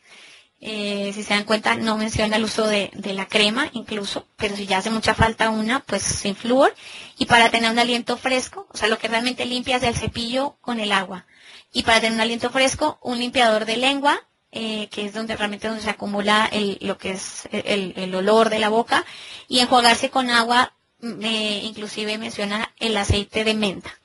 eh, 0.65 1.11
si 1.13 1.23
se 1.23 1.33
dan 1.33 1.43
cuenta, 1.43 1.75
no 1.75 1.97
menciona 1.97 2.37
el 2.37 2.45
uso 2.45 2.65
de, 2.65 2.89
la 3.13 3.27
crema 3.27 3.69
incluso, 3.73 4.25
pero 4.37 4.55
si 4.55 4.65
ya 4.65 4.77
hace 4.77 4.89
mucha 4.89 5.13
falta 5.13 5.49
una, 5.49 5.81
pues 5.81 6.03
sin 6.03 6.37
flúor. 6.37 6.73
Y 7.17 7.25
para 7.25 7.49
tener 7.49 7.69
un 7.69 7.79
aliento 7.79 8.15
fresco, 8.15 8.65
o 8.71 8.77
sea, 8.77 8.87
lo 8.87 8.97
que 8.97 9.09
realmente 9.09 9.45
limpia 9.45 9.75
es 9.75 9.83
el 9.83 9.93
cepillo 9.93 10.55
con 10.61 10.79
el 10.79 10.93
agua. 10.93 11.25
Y 11.73 11.83
para 11.83 11.99
tener 11.99 12.13
un 12.13 12.21
aliento 12.21 12.49
fresco, 12.49 12.97
un 13.01 13.19
limpiador 13.19 13.65
de 13.65 13.75
lengua, 13.75 14.25
eh, 14.53 14.87
que 14.89 15.05
es 15.05 15.13
donde 15.13 15.35
realmente 15.35 15.67
donde 15.67 15.81
se 15.81 15.89
acumula 15.89 16.49
lo 16.81 16.97
que 16.97 17.11
es 17.11 17.49
el, 17.51 18.13
olor 18.13 18.49
de 18.49 18.59
la 18.59 18.69
boca. 18.69 19.03
Y 19.47 19.59
enjuagarse 19.59 20.09
con 20.09 20.29
agua, 20.29 20.73
mm, 21.01 21.25
inclusive 21.63 22.17
menciona 22.17 22.71
el 22.79 22.95
aceite 22.97 23.43
de 23.43 23.53
menta. 23.55 23.99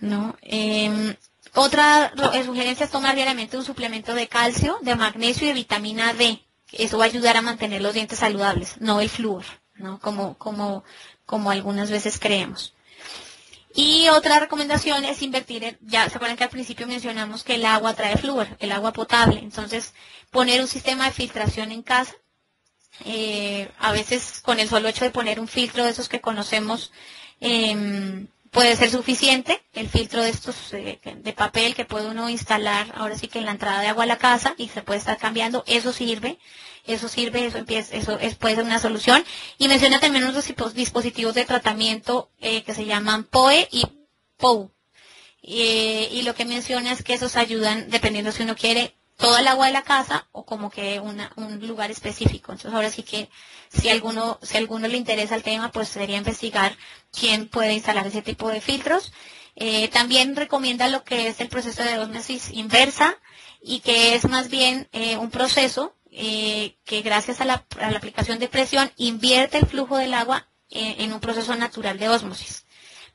¿no? 0.00 0.36
Em, 0.42 1.16
otra 1.54 2.12
eh, 2.34 2.44
sugerencia 2.44 2.84
es 2.84 2.90
tomar 2.90 3.14
diariamente 3.14 3.56
un 3.56 3.64
suplemento 3.64 4.14
de 4.14 4.28
calcio, 4.28 4.78
de 4.82 4.94
magnesio 4.94 5.46
y 5.46 5.48
de 5.48 5.54
vitamina 5.54 6.12
D. 6.12 6.42
Eso 6.72 6.98
va 6.98 7.04
a 7.04 7.08
ayudar 7.08 7.36
a 7.36 7.42
mantener 7.42 7.80
los 7.80 7.94
dientes 7.94 8.18
saludables, 8.18 8.80
no 8.80 9.00
el 9.00 9.08
flúor, 9.08 9.44
¿no? 9.76 9.98
Como, 10.00 10.36
como, 10.36 10.84
como 11.24 11.50
algunas 11.50 11.90
veces 11.90 12.18
creemos. 12.18 12.75
Y 13.78 14.08
otra 14.08 14.40
recomendación 14.40 15.04
es 15.04 15.20
invertir 15.20 15.62
en, 15.62 15.78
ya 15.82 16.08
se 16.08 16.16
acuerdan 16.16 16.38
que 16.38 16.44
al 16.44 16.50
principio 16.50 16.86
mencionamos 16.86 17.44
que 17.44 17.56
el 17.56 17.66
agua 17.66 17.92
trae 17.92 18.16
flúor, 18.16 18.48
el 18.58 18.72
agua 18.72 18.94
potable. 18.94 19.38
Entonces, 19.38 19.92
poner 20.30 20.62
un 20.62 20.66
sistema 20.66 21.04
de 21.04 21.12
filtración 21.12 21.70
en 21.70 21.82
casa. 21.82 22.14
Eh, 23.04 23.70
a 23.78 23.92
veces 23.92 24.40
con 24.40 24.58
el 24.58 24.68
solo 24.70 24.88
hecho 24.88 25.04
de 25.04 25.10
poner 25.10 25.38
un 25.38 25.46
filtro 25.46 25.84
de 25.84 25.90
esos 25.90 26.08
que 26.08 26.22
conocemos, 26.22 26.90
eh, 27.42 28.26
puede 28.56 28.74
ser 28.74 28.90
suficiente 28.90 29.60
el 29.74 29.86
filtro 29.86 30.22
de 30.22 30.30
estos 30.30 30.72
eh, 30.72 30.98
de 31.04 31.32
papel 31.34 31.74
que 31.74 31.84
puede 31.84 32.08
uno 32.08 32.30
instalar 32.30 32.90
ahora 32.96 33.18
sí 33.18 33.28
que 33.28 33.38
en 33.38 33.44
la 33.44 33.50
entrada 33.50 33.82
de 33.82 33.88
agua 33.88 34.04
a 34.04 34.06
la 34.06 34.16
casa 34.16 34.54
y 34.56 34.68
se 34.68 34.80
puede 34.80 34.98
estar 34.98 35.18
cambiando. 35.18 35.62
Eso 35.66 35.92
sirve 35.92 36.38
eso 36.86 37.06
sirve 37.08 37.44
eso 37.44 37.58
empieza 37.58 37.94
eso 37.94 38.18
es, 38.18 38.34
puede 38.36 38.54
ser 38.54 38.64
una 38.64 38.78
solución. 38.78 39.22
Y 39.58 39.68
menciona 39.68 40.00
también 40.00 40.24
unos 40.24 40.46
dispositivos 40.72 41.34
de 41.34 41.44
tratamiento 41.44 42.30
eh, 42.40 42.62
que 42.62 42.72
se 42.72 42.86
llaman 42.86 43.24
POE 43.24 43.68
y 43.70 43.84
POU 44.38 44.70
y, 45.42 46.08
y 46.12 46.22
lo 46.22 46.34
que 46.34 46.46
menciona 46.46 46.92
es 46.92 47.02
que 47.02 47.12
esos 47.12 47.36
ayudan 47.36 47.90
dependiendo 47.90 48.32
si 48.32 48.42
uno 48.42 48.56
quiere 48.56 48.95
toda 49.16 49.40
el 49.40 49.48
agua 49.48 49.66
de 49.66 49.72
la 49.72 49.82
casa 49.82 50.28
o 50.32 50.44
como 50.44 50.70
que 50.70 51.00
un 51.00 51.66
lugar 51.66 51.90
específico. 51.90 52.52
Entonces 52.52 52.74
ahora 52.74 52.90
sí 52.90 53.02
que 53.02 53.28
si 53.68 53.88
alguno, 53.88 54.38
si 54.42 54.56
alguno 54.56 54.88
le 54.88 54.96
interesa 54.96 55.34
el 55.34 55.42
tema, 55.42 55.70
pues 55.72 55.88
sería 55.88 56.18
investigar 56.18 56.76
quién 57.12 57.48
puede 57.48 57.74
instalar 57.74 58.06
ese 58.06 58.22
tipo 58.22 58.48
de 58.48 58.60
filtros. 58.60 59.12
Eh, 59.56 59.88
también 59.88 60.36
recomienda 60.36 60.88
lo 60.88 61.02
que 61.02 61.28
es 61.28 61.40
el 61.40 61.48
proceso 61.48 61.82
de 61.82 61.98
osmosis 61.98 62.50
inversa 62.52 63.16
y 63.62 63.80
que 63.80 64.14
es 64.14 64.28
más 64.28 64.50
bien 64.50 64.88
eh, 64.92 65.16
un 65.16 65.30
proceso 65.30 65.96
eh, 66.10 66.76
que 66.84 67.00
gracias 67.02 67.40
a 67.40 67.46
la, 67.46 67.64
a 67.80 67.90
la, 67.90 67.96
aplicación 67.96 68.38
de 68.38 68.48
presión 68.48 68.90
invierte 68.96 69.58
el 69.58 69.66
flujo 69.66 69.96
del 69.96 70.14
agua 70.14 70.48
en 70.68 71.12
un 71.12 71.20
proceso 71.20 71.54
natural 71.54 71.96
de 71.98 72.08
osmosis 72.08 72.66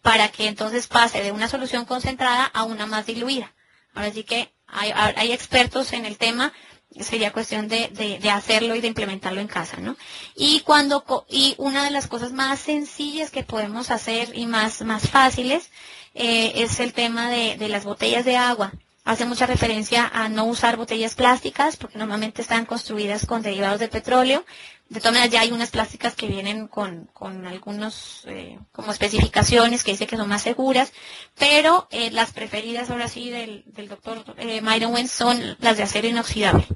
para 0.02 0.30
que 0.30 0.48
entonces 0.48 0.88
pase 0.88 1.22
de 1.22 1.32
una 1.32 1.48
solución 1.48 1.86
concentrada 1.86 2.46
a 2.46 2.64
una 2.64 2.86
más 2.86 3.06
diluida. 3.06 3.54
Ahora 3.94 4.12
sí 4.12 4.24
que 4.24 4.54
hay, 4.72 5.32
expertos 5.32 5.94
en 5.94 6.06
el 6.06 6.18
tema, 6.18 6.54
sería 7.00 7.32
cuestión 7.32 7.68
de, 7.68 8.20
hacerlo 8.32 8.76
y 8.76 8.82
de 8.82 8.88
implementarlo 8.88 9.42
en 9.42 9.48
casa, 9.48 9.78
¿no? 9.78 9.96
Y 10.36 10.62
cuando, 10.62 11.04
y 11.30 11.56
una 11.58 11.84
de 11.84 11.92
las 11.92 12.08
cosas 12.08 12.32
más 12.32 12.60
sencillas 12.60 13.32
que 13.32 13.44
podemos 13.44 13.92
hacer 13.92 14.32
y 14.38 14.46
más, 14.46 14.82
más 14.82 15.10
fáciles, 15.10 15.70
eh, 16.14 16.54
es 16.56 16.80
el 16.80 16.94
tema 16.94 17.30
de, 17.30 17.58
de 17.58 17.70
las 17.70 17.86
botellas 17.86 18.26
de 18.26 18.36
agua 18.38 18.74
hace 19.04 19.26
mucha 19.26 19.46
referencia 19.46 20.10
a 20.14 20.30
no 20.30 20.46
usar 20.46 20.78
botellas 20.78 21.16
plásticas 21.16 21.76
porque 21.76 21.98
normalmente 21.98 22.42
están 22.42 22.66
construidas 22.66 23.26
con 23.26 23.42
derivados 23.42 23.80
de 23.80 23.88
petróleo 23.88 24.46
de 24.92 25.00
todas 25.00 25.14
maneras, 25.14 25.32
ya 25.32 25.40
hay 25.40 25.54
unas 25.54 25.72
plásticas 25.72 26.16
que 26.16 26.28
vienen 26.28 26.68
con, 26.68 27.06
con 27.14 27.48
algunos 27.48 28.24
eh, 28.26 28.60
como 28.74 28.92
especificaciones 28.92 29.86
que 29.86 29.92
dice 29.92 30.06
que 30.06 30.18
son 30.18 30.28
más 30.28 30.42
seguras, 30.42 30.92
pero 31.40 31.88
eh, 31.92 32.12
las 32.12 32.34
preferidas 32.34 32.90
ahora 32.90 33.08
sí 33.08 33.30
del, 33.30 33.64
del 33.68 33.88
doctor 33.88 34.36
eh, 34.38 34.60
Myron 34.60 35.08
son 35.08 35.56
las 35.62 35.78
de 35.78 35.84
acero 35.84 36.10
inoxidable. 36.10 36.68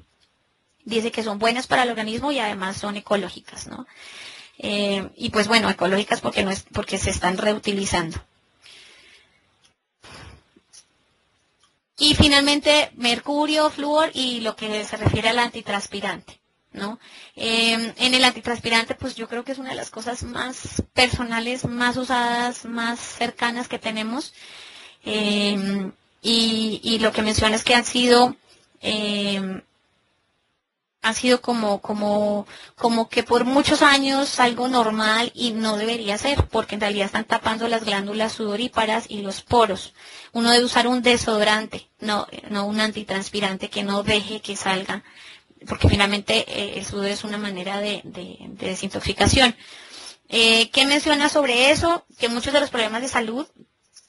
Dice 0.86 1.12
que 1.12 1.24
son 1.24 1.40
buenas 1.40 1.68
para 1.68 1.84
el 1.84 1.90
organismo 1.90 2.32
y 2.32 2.40
además 2.40 2.78
son 2.78 2.96
ecológicas, 2.96 3.68
¿no? 3.68 3.86
Eh, 4.60 5.10
y 5.18 5.30
pues 5.30 5.50
bueno, 5.50 5.70
ecológicas 5.70 6.22
porque 6.22 6.44
no 6.44 6.52
es, 6.52 6.64
porque 6.72 6.98
se 6.98 7.10
están 7.10 7.38
reutilizando. 7.38 8.18
Y 11.98 12.16
finalmente, 12.16 12.92
mercurio, 12.96 13.70
flúor 13.70 14.10
y 14.14 14.40
lo 14.40 14.56
que 14.56 14.86
se 14.86 14.96
refiere 14.96 15.28
al 15.28 15.40
antitranspirante. 15.40 16.45
¿No? 16.76 17.00
Em, 17.36 17.94
en 17.98 18.14
el 18.14 18.24
antitranspirante, 18.24 18.96
pues 18.96 19.16
yo 19.16 19.28
creo 19.28 19.44
que 19.44 19.54
es 19.54 19.58
una 19.58 19.72
de 19.72 19.76
las 19.76 19.90
cosas 19.90 20.24
más 20.24 20.84
personales, 20.94 21.66
más 21.66 21.98
usadas, 21.98 22.66
más 22.66 23.00
cercanas 23.00 23.68
que 23.68 23.80
tenemos. 23.80 24.34
Em, 25.04 25.92
y, 26.22 27.00
lo 27.00 27.12
que 27.12 27.22
mencionas 27.22 27.62
es 27.62 27.66
que 27.66 27.76
han 27.76 27.86
sido, 27.86 28.36
eh, 28.82 29.62
ha 31.02 31.14
sido 31.14 31.40
como 31.42 32.48
que 33.12 33.24
por 33.24 33.46
muchos 33.46 33.82
años 33.84 34.40
algo 34.40 34.68
normal 34.68 35.32
y 35.36 35.52
no 35.52 35.78
debería 35.78 36.18
ser, 36.18 36.48
porque 36.48 36.76
en 36.76 36.82
realidad 36.82 37.06
están 37.08 37.26
tapando 37.26 37.68
las 37.68 37.86
glándulas 37.86 38.34
sudoríparas 38.34 39.06
y 39.10 39.22
los 39.22 39.42
poros. 39.42 39.94
Uno 40.34 40.50
debe 40.52 40.66
usar 40.66 40.88
un 40.88 41.04
desodorante, 41.04 41.88
no, 42.00 42.28
no 42.50 42.66
un 42.66 42.82
antitranspirante 42.82 43.70
que 43.70 43.84
no 43.84 44.02
deje 44.04 44.42
que 44.42 44.56
salga 44.56 45.04
porque 45.68 45.90
finalmente 45.90 46.46
eh, 46.48 46.78
el 46.78 46.86
sudor 46.86 47.08
es 47.08 47.24
una 47.24 47.38
manera 47.38 47.80
de, 47.80 48.02
desintoxicación. 48.04 49.56
Eh, 50.28 50.70
¿Qué 50.72 50.86
menciona 50.86 51.30
sobre 51.30 51.72
eso? 51.72 52.06
Que 52.18 52.30
muchos 52.30 52.54
de 52.54 52.60
los 52.60 52.70
problemas 52.70 53.02
de 53.02 53.08
salud, 53.08 53.48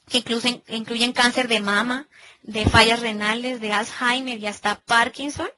que 0.09 0.19
incluyen, 0.19 0.63
incluyen 0.67 1.13
cáncer 1.13 1.47
de 1.47 1.59
mama, 1.59 2.07
de 2.41 2.65
fallas 2.65 3.01
renales, 3.01 3.59
de 3.59 3.73
Alzheimer 3.73 4.39
y 4.39 4.47
hasta 4.47 4.79
Parkinson, 4.79 5.49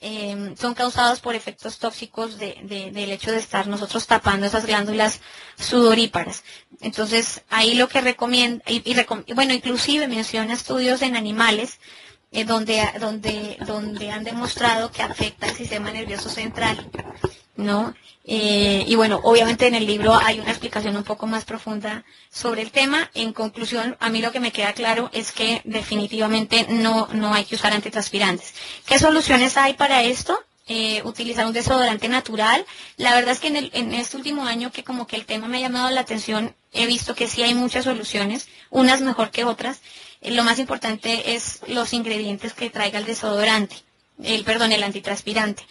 em, 0.00 0.56
son 0.56 0.74
causados 0.74 1.20
por 1.20 1.34
efectos 1.34 1.78
tóxicos 1.78 2.38
del 2.38 3.10
hecho 3.12 3.30
de 3.30 3.38
estar 3.38 3.66
nosotros 3.66 4.06
tapando 4.06 4.46
esas 4.46 4.66
glándulas 4.66 5.20
sudoríparas. 5.58 6.42
Entonces, 6.80 7.42
ahí 7.50 7.74
lo 7.74 7.88
que 7.88 8.00
recomienda, 8.00 8.64
y, 8.66 8.82
bueno, 9.34 9.54
inclusive 9.54 10.08
menciona 10.08 10.54
estudios 10.54 11.02
en 11.02 11.16
animales 11.16 11.78
eh, 12.34 12.44
donde, 12.44 12.82
donde, 13.00 13.56
donde 13.64 14.10
han 14.10 14.24
demostrado 14.24 14.90
que 14.90 15.02
afecta 15.02 15.46
el 15.46 15.54
sistema 15.54 15.92
nervioso 15.92 16.28
central, 16.28 16.90
¿no? 17.54 17.94
Eh, 18.26 18.84
y 18.88 18.96
bueno, 18.96 19.20
obviamente 19.22 19.68
en 19.68 19.76
el 19.76 19.86
libro 19.86 20.14
hay 20.14 20.40
una 20.40 20.50
explicación 20.50 20.96
un 20.96 21.04
poco 21.04 21.28
más 21.28 21.44
profunda 21.44 22.04
sobre 22.30 22.62
el 22.62 22.72
tema. 22.72 23.08
En 23.14 23.32
conclusión, 23.32 23.96
a 24.00 24.08
mí 24.08 24.20
lo 24.20 24.32
que 24.32 24.40
me 24.40 24.50
queda 24.50 24.72
claro 24.72 25.10
es 25.12 25.30
que 25.30 25.60
definitivamente 25.64 26.66
no, 26.70 27.08
no 27.12 27.32
hay 27.32 27.44
que 27.44 27.54
usar 27.54 27.72
antitranspirantes. 27.72 28.52
¿Qué 28.84 28.98
soluciones 28.98 29.56
hay 29.56 29.74
para 29.74 30.02
esto? 30.02 30.42
Eh, 30.66 31.02
utilizar 31.04 31.46
un 31.46 31.52
desodorante 31.52 32.08
natural. 32.08 32.66
La 32.96 33.14
verdad 33.14 33.32
es 33.32 33.38
que 33.38 33.48
en, 33.48 33.56
el, 33.56 33.70
en 33.74 33.94
este 33.94 34.16
último 34.16 34.44
año 34.44 34.72
que 34.72 34.82
como 34.82 35.06
que 35.06 35.14
el 35.14 35.26
tema 35.26 35.46
me 35.46 35.58
ha 35.58 35.60
llamado 35.60 35.88
la 35.90 36.00
atención, 36.00 36.56
he 36.72 36.86
visto 36.86 37.14
que 37.14 37.28
sí 37.28 37.42
hay 37.44 37.54
muchas 37.54 37.84
soluciones, 37.84 38.48
unas 38.70 39.02
mejor 39.02 39.30
que 39.30 39.44
otras 39.44 39.82
lo 40.24 40.44
más 40.44 40.58
importante 40.58 41.34
es 41.34 41.60
los 41.66 41.92
ingredientes 41.92 42.52
que 42.54 42.70
traiga 42.70 42.98
el 42.98 43.04
desodorante, 43.04 43.76
el 44.22 44.44
perdón, 44.44 44.72
el 44.72 44.82
antitranspirante. 44.82 45.64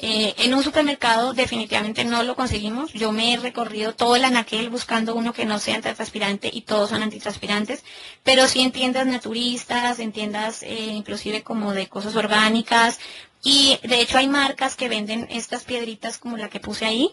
Eh, 0.00 0.32
en 0.38 0.54
un 0.54 0.62
supermercado 0.62 1.34
definitivamente 1.34 2.04
no 2.04 2.22
lo 2.22 2.36
conseguimos. 2.36 2.92
Yo 2.92 3.10
me 3.10 3.34
he 3.34 3.36
recorrido 3.36 3.94
todo 3.94 4.14
el 4.14 4.24
anaquel 4.24 4.70
buscando 4.70 5.16
uno 5.16 5.32
que 5.32 5.44
no 5.44 5.58
sea 5.58 5.74
antitranspirante 5.76 6.48
y 6.52 6.62
todos 6.62 6.90
son 6.90 7.02
antitranspirantes, 7.02 7.82
pero 8.22 8.46
sí 8.46 8.60
en 8.60 8.70
tiendas 8.70 9.06
naturistas, 9.08 9.98
en 9.98 10.12
tiendas 10.12 10.62
eh, 10.62 10.92
inclusive 10.92 11.42
como 11.42 11.74
de 11.74 11.88
cosas 11.88 12.14
orgánicas 12.14 13.00
y 13.42 13.78
de 13.82 14.00
hecho 14.00 14.18
hay 14.18 14.28
marcas 14.28 14.76
que 14.76 14.88
venden 14.88 15.26
estas 15.30 15.64
piedritas 15.64 16.18
como 16.18 16.36
la 16.36 16.48
que 16.48 16.60
puse 16.60 16.84
ahí, 16.86 17.10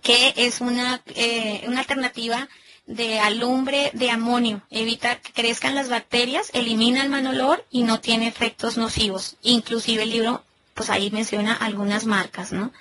que 0.00 0.32
es 0.36 0.60
una, 0.60 1.02
eh, 1.16 1.64
una 1.66 1.80
alternativa 1.80 2.48
de 2.86 3.20
alumbre 3.20 3.90
de 3.94 4.10
amonio, 4.10 4.62
evita 4.70 5.16
que 5.16 5.32
crezcan 5.32 5.74
las 5.74 5.88
bacterias, 5.88 6.50
elimina 6.52 7.02
el 7.02 7.08
mal 7.08 7.26
olor 7.26 7.64
y 7.70 7.82
no 7.82 8.00
tiene 8.00 8.26
efectos 8.26 8.76
nocivos. 8.76 9.36
Inclusive 9.42 10.02
el 10.02 10.10
libro, 10.10 10.44
pues 10.74 10.90
ahí 10.90 11.10
menciona 11.10 11.54
algunas 11.54 12.04
marcas, 12.06 12.52
¿no? 12.52 12.72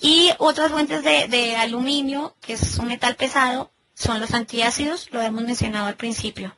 Y 0.00 0.30
otras 0.38 0.70
fuentes 0.70 1.02
de, 1.02 1.56
aluminio, 1.56 2.34
que 2.40 2.54
es 2.54 2.78
un 2.78 2.88
metal 2.88 3.16
pesado, 3.16 3.70
son 3.94 4.20
los 4.20 4.34
antiácidos, 4.34 5.08
lo 5.12 5.22
hemos 5.22 5.42
mencionado 5.44 5.86
al 5.86 5.96
principio, 5.96 6.54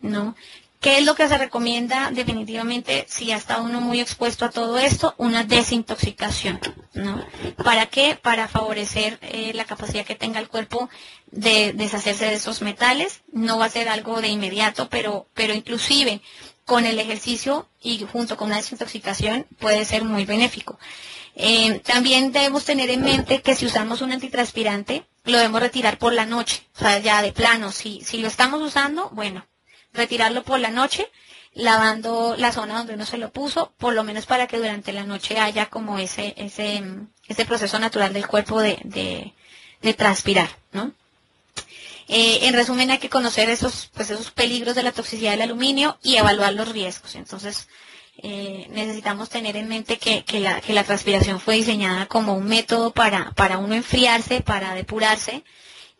¿no? 0.00 0.36
¿Qué 0.80 0.96
es 0.96 1.04
lo 1.04 1.14
que 1.14 1.28
se 1.28 1.36
recomienda 1.36 2.10
definitivamente 2.10 3.04
si 3.06 3.30
ha 3.32 3.36
estado 3.36 3.64
uno 3.64 3.82
muy 3.82 4.00
expuesto 4.00 4.46
a 4.46 4.50
todo 4.50 4.78
esto? 4.78 5.14
Una 5.18 5.44
desintoxicación, 5.44 6.58
¿no? 6.94 7.22
¿Para 7.62 7.84
qué? 7.84 8.18
Para 8.20 8.48
favorecer 8.48 9.18
eh, 9.20 9.52
la 9.52 9.66
capacidad 9.66 10.06
que 10.06 10.14
tenga 10.14 10.40
el 10.40 10.48
cuerpo 10.48 10.88
de 11.30 11.74
deshacerse 11.74 12.24
de 12.24 12.34
esos 12.36 12.62
metales. 12.62 13.20
No 13.30 13.58
va 13.58 13.66
a 13.66 13.70
ser 13.70 13.90
algo 13.90 14.22
de 14.22 14.28
inmediato, 14.28 14.88
pero, 14.88 15.26
pero 15.34 15.52
inclusive 15.52 16.22
con 16.64 16.86
el 16.86 16.98
ejercicio 16.98 17.68
y 17.82 18.06
junto 18.10 18.38
con 18.38 18.48
la 18.48 18.56
desintoxicación 18.56 19.46
puede 19.58 19.84
ser 19.84 20.04
muy 20.04 20.24
benéfico. 20.24 20.78
Eh, 21.36 21.80
también 21.80 22.32
debemos 22.32 22.64
tener 22.64 22.88
en 22.88 23.02
mente 23.02 23.42
que 23.42 23.54
si 23.54 23.66
usamos 23.66 24.00
un 24.00 24.12
antitranspirante, 24.12 25.04
lo 25.24 25.36
debemos 25.36 25.60
retirar 25.60 25.98
por 25.98 26.14
la 26.14 26.24
noche, 26.24 26.62
o 26.74 26.78
sea, 26.78 26.98
ya 27.00 27.20
de 27.20 27.32
plano. 27.32 27.70
Si, 27.70 28.00
si 28.02 28.16
lo 28.18 28.28
estamos 28.28 28.62
usando, 28.62 29.10
bueno, 29.10 29.44
retirarlo 29.92 30.42
por 30.42 30.60
la 30.60 30.70
noche, 30.70 31.10
lavando 31.52 32.36
la 32.36 32.52
zona 32.52 32.78
donde 32.78 32.94
uno 32.94 33.06
se 33.06 33.18
lo 33.18 33.32
puso, 33.32 33.72
por 33.78 33.94
lo 33.94 34.04
menos 34.04 34.26
para 34.26 34.46
que 34.46 34.58
durante 34.58 34.92
la 34.92 35.04
noche 35.04 35.38
haya 35.38 35.66
como 35.66 35.98
ese, 35.98 36.34
ese, 36.36 36.82
ese 37.26 37.44
proceso 37.44 37.78
natural 37.78 38.12
del 38.12 38.26
cuerpo 38.26 38.60
de, 38.60 38.78
de, 38.84 39.34
de 39.82 39.94
transpirar, 39.94 40.48
¿no? 40.72 40.92
Eh, 42.12 42.48
en 42.48 42.54
resumen, 42.54 42.90
hay 42.90 42.98
que 42.98 43.08
conocer 43.08 43.48
esos, 43.50 43.88
pues 43.94 44.10
esos 44.10 44.32
peligros 44.32 44.74
de 44.74 44.82
la 44.82 44.90
toxicidad 44.90 45.30
del 45.30 45.42
aluminio 45.42 45.96
y 46.02 46.16
evaluar 46.16 46.52
los 46.54 46.68
riesgos. 46.68 47.14
Entonces, 47.14 47.68
eh, 48.18 48.66
necesitamos 48.70 49.28
tener 49.30 49.56
en 49.56 49.68
mente 49.68 49.96
que, 49.96 50.24
que, 50.24 50.40
la, 50.40 50.60
que 50.60 50.74
la 50.74 50.82
transpiración 50.82 51.38
fue 51.38 51.54
diseñada 51.54 52.06
como 52.06 52.34
un 52.34 52.46
método 52.48 52.90
para, 52.92 53.30
para 53.32 53.58
uno 53.58 53.76
enfriarse, 53.76 54.40
para 54.40 54.74
depurarse 54.74 55.44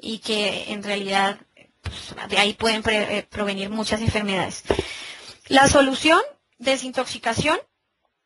y 0.01 0.19
que 0.19 0.73
en 0.73 0.83
realidad 0.83 1.39
pues, 1.81 2.13
de 2.31 2.39
ahí 2.39 2.55
pueden 2.55 2.83
eh, 2.87 3.27
provenir 3.29 3.69
muchas 3.71 4.01
enfermedades. 4.01 4.63
La 5.49 5.69
solución, 5.69 6.21
desintoxicación. 6.59 7.59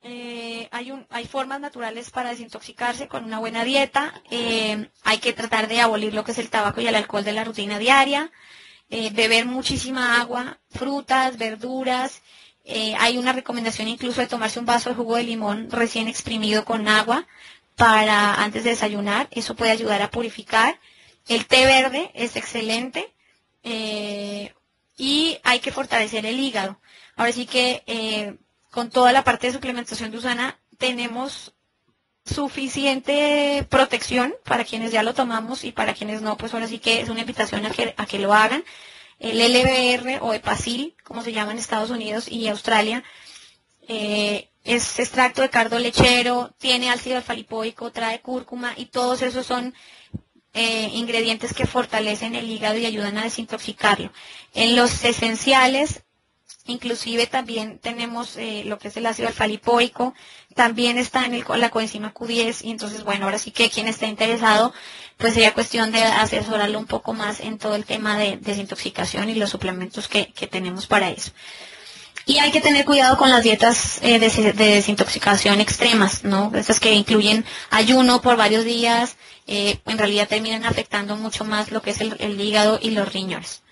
Eh, 0.02 0.68
hay, 0.70 0.90
un, 0.90 1.06
hay 1.08 1.26
formas 1.26 1.60
naturales 1.60 2.10
para 2.10 2.30
desintoxicarse 2.30 3.08
con 3.08 3.24
una 3.24 3.38
buena 3.38 3.64
dieta. 3.64 4.22
Eh, 4.30 4.90
hay 5.02 5.18
que 5.18 5.32
tratar 5.32 5.66
de 5.66 5.80
abolir 5.80 6.12
lo 6.12 6.24
que 6.24 6.32
es 6.32 6.38
el 6.38 6.50
tabaco 6.50 6.80
y 6.80 6.86
el 6.86 6.94
alcohol 6.94 7.24
de 7.24 7.32
la 7.32 7.44
rutina 7.44 7.78
diaria. 7.78 8.30
beber 8.90 9.46
muchísima 9.46 10.20
agua, 10.20 10.58
frutas, 10.68 11.38
verduras. 11.38 12.20
hay 12.98 13.16
una 13.18 13.32
recomendación 13.32 13.88
incluso 13.88 14.20
de 14.20 14.26
tomarse 14.26 14.58
un 14.60 14.66
vaso 14.66 14.90
de 14.90 14.96
jugo 14.96 15.16
de 15.16 15.24
limón 15.24 15.70
recién 15.70 16.06
exprimido 16.08 16.64
con 16.64 16.86
agua 16.86 17.26
para 17.76 18.34
antes 18.44 18.62
de 18.64 18.70
desayunar. 18.70 19.28
Eso 19.30 19.56
puede 19.56 19.70
ayudar 19.72 20.02
a 20.02 20.10
purificar. 20.10 20.78
El 21.26 21.46
té 21.46 21.64
verde 21.64 22.10
es 22.14 22.36
excelente. 22.36 23.13
Eh, 23.64 24.54
y 24.96 25.38
hay 25.42 25.58
que 25.60 25.72
fortalecer 25.72 26.24
el 26.26 26.38
hígado. 26.38 26.78
Ahora 27.16 27.32
sí 27.32 27.46
que 27.46 27.82
eh, 27.86 28.36
con 28.70 28.90
toda 28.90 29.12
la 29.12 29.24
parte 29.24 29.48
de 29.48 29.52
suplementación 29.54 30.10
de 30.10 30.18
Usana 30.18 30.58
tenemos 30.78 31.54
suficiente 32.24 33.66
protección 33.68 34.34
para 34.44 34.64
quienes 34.64 34.92
ya 34.92 35.02
lo 35.02 35.14
tomamos 35.14 35.64
y 35.64 35.72
para 35.72 35.94
quienes 35.94 36.22
no, 36.22 36.36
pues 36.36 36.54
ahora 36.54 36.66
sí 36.68 36.78
que 36.78 37.00
es 37.00 37.08
una 37.08 37.20
invitación 37.20 37.66
a 37.66 37.70
que, 37.70 37.94
a 37.96 38.06
que 38.06 38.18
lo 38.18 38.32
hagan. 38.32 38.64
El 39.18 39.38
LBR 39.38 40.18
o 40.22 40.34
EPACIL, 40.34 40.94
como 41.04 41.22
se 41.22 41.32
llama 41.32 41.52
en 41.52 41.58
Estados 41.58 41.90
Unidos 41.90 42.28
y 42.28 42.48
Australia, 42.48 43.04
eh, 43.88 44.50
es 44.64 44.98
extracto 44.98 45.42
de 45.42 45.50
cardo 45.50 45.78
lechero, 45.78 46.54
tiene 46.58 46.90
ácido 46.90 47.16
alfa-lipoico, 47.16 47.92
trae 47.92 48.20
cúrcuma 48.20 48.72
y 48.76 48.86
todos 48.86 49.22
esos 49.22 49.46
son 49.46 49.74
eh, 50.54 50.88
ingredientes 50.92 51.52
que 51.52 51.66
fortalecen 51.66 52.34
el 52.34 52.48
hígado 52.48 52.78
y 52.78 52.86
ayudan 52.86 53.18
a 53.18 53.24
desintoxicarlo. 53.24 54.12
En 54.54 54.76
los 54.76 55.04
esenciales, 55.04 56.02
inclusive 56.66 57.26
también 57.26 57.78
tenemos 57.78 58.36
eh, 58.36 58.62
lo 58.64 58.78
que 58.78 58.88
es 58.88 58.96
el 58.96 59.06
ácido 59.06 59.28
alfa-lipoico, 59.28 60.14
también 60.54 60.96
está 60.96 61.26
en 61.26 61.44
la 61.60 61.70
coenzima 61.70 62.14
Q10 62.14 62.64
y 62.64 62.70
entonces, 62.70 63.04
bueno, 63.04 63.24
ahora 63.26 63.38
sí 63.38 63.50
que 63.50 63.68
quien 63.68 63.88
esté 63.88 64.06
interesado, 64.06 64.72
pues 65.16 65.34
sería 65.34 65.52
cuestión 65.54 65.90
de 65.92 66.02
asesorarlo 66.02 66.78
un 66.78 66.86
poco 66.86 67.12
más 67.12 67.40
en 67.40 67.58
todo 67.58 67.74
el 67.74 67.84
tema 67.84 68.16
de 68.16 68.36
desintoxicación 68.36 69.28
y 69.30 69.34
los 69.34 69.50
suplementos 69.50 70.08
que, 70.08 70.32
que 70.32 70.46
tenemos 70.46 70.86
para 70.86 71.10
eso. 71.10 71.32
Y 72.26 72.38
hay 72.38 72.50
que 72.52 72.62
tener 72.62 72.86
cuidado 72.86 73.18
con 73.18 73.30
las 73.30 73.42
dietas 73.42 73.98
eh, 74.02 74.18
de, 74.18 74.28
de, 74.30 74.52
desintoxicación 74.76 75.60
extremas, 75.60 76.24
¿no? 76.24 76.50
Estas 76.54 76.80
que 76.80 76.92
incluyen 76.94 77.44
ayuno 77.70 78.22
por 78.22 78.36
varios 78.36 78.64
días, 78.64 79.16
eh, 79.46 79.80
en 79.86 79.98
realidad 79.98 80.28
terminan 80.28 80.64
afectando 80.64 81.16
mucho 81.16 81.44
más 81.44 81.70
lo 81.70 81.82
que 81.82 81.90
es 81.90 82.00
el, 82.00 82.40
hígado 82.40 82.78
y 82.80 82.90
los 82.90 83.12
riñones. 83.12 83.62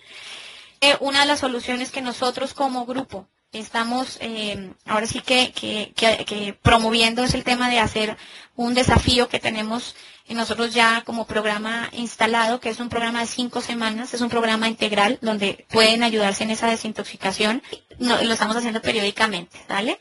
Eh, 0.81 0.97
una 1.01 1.21
de 1.21 1.27
las 1.27 1.41
soluciones 1.41 1.91
que 1.91 2.03
nosotros 2.03 2.55
como 2.55 2.85
grupo 2.85 3.29
estamos 3.53 4.19
eh, 4.21 4.73
ahora 4.87 5.07
sí 5.07 5.21
que, 5.21 5.53
que, 5.53 6.59
promoviendo 6.63 7.23
es 7.23 7.35
el 7.35 7.45
tema 7.45 7.69
de 7.69 7.79
hacer 7.79 8.17
un 8.57 8.75
desafío 8.75 9.29
que 9.29 9.41
tenemos 9.41 9.95
nosotros 10.29 10.73
ya 10.73 11.03
como 11.05 11.27
programa 11.27 11.91
instalado, 11.93 12.61
que 12.61 12.71
es 12.71 12.81
un 12.81 12.89
programa 12.89 13.21
de 13.21 13.27
cinco 13.27 13.61
semanas, 13.61 14.15
es 14.15 14.21
un 14.21 14.31
programa 14.31 14.69
integral 14.69 15.19
donde 15.21 15.67
pueden 15.69 16.03
ayudarse 16.03 16.45
en 16.45 16.51
esa 16.51 16.69
desintoxicación. 16.69 17.63
lo 17.99 18.17
estamos 18.19 18.57
haciendo 18.57 18.81
periódicamente, 18.81 19.59
¿vale? 19.69 20.01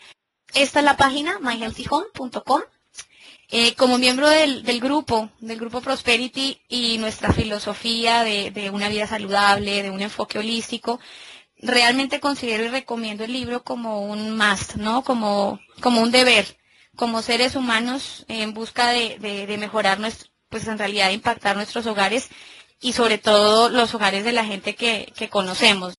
Esta 0.53 0.79
es 0.79 0.85
la 0.85 0.97
página 0.97 1.39
myhealthyhome.com 1.39 2.61
eh, 3.53 3.75
como 3.75 3.97
miembro 3.97 4.29
del, 4.29 4.63
grupo, 4.79 5.29
del 5.39 5.59
grupo 5.59 5.81
Prosperity 5.81 6.61
y 6.69 6.97
nuestra 6.99 7.33
filosofía 7.33 8.23
de, 8.23 8.69
una 8.73 8.87
vida 8.87 9.07
saludable, 9.07 9.83
de 9.83 9.89
un 9.89 10.01
enfoque 10.01 10.39
holístico, 10.39 11.01
realmente 11.57 12.21
considero 12.21 12.63
y 12.63 12.69
recomiendo 12.69 13.25
el 13.25 13.33
libro 13.33 13.63
como 13.63 14.03
un 14.03 14.37
must, 14.37 14.75
¿no? 14.75 15.03
Como, 15.03 15.59
como 15.81 16.01
un 16.01 16.11
deber, 16.11 16.57
como 16.95 17.21
seres 17.21 17.55
humanos 17.55 18.25
en 18.29 18.53
busca 18.53 18.91
de, 18.91 19.57
mejorar 19.59 19.99
nuestro, 19.99 20.29
pues 20.47 20.67
en 20.67 20.77
realidad 20.77 21.11
impactar 21.11 21.57
nuestros 21.57 21.85
hogares 21.87 22.29
y 22.79 22.93
sobre 22.93 23.17
todo 23.17 23.69
los 23.69 23.93
hogares 23.93 24.23
de 24.23 24.31
la 24.31 24.45
gente 24.45 24.75
que 24.75 25.29
conocemos. 25.29 25.89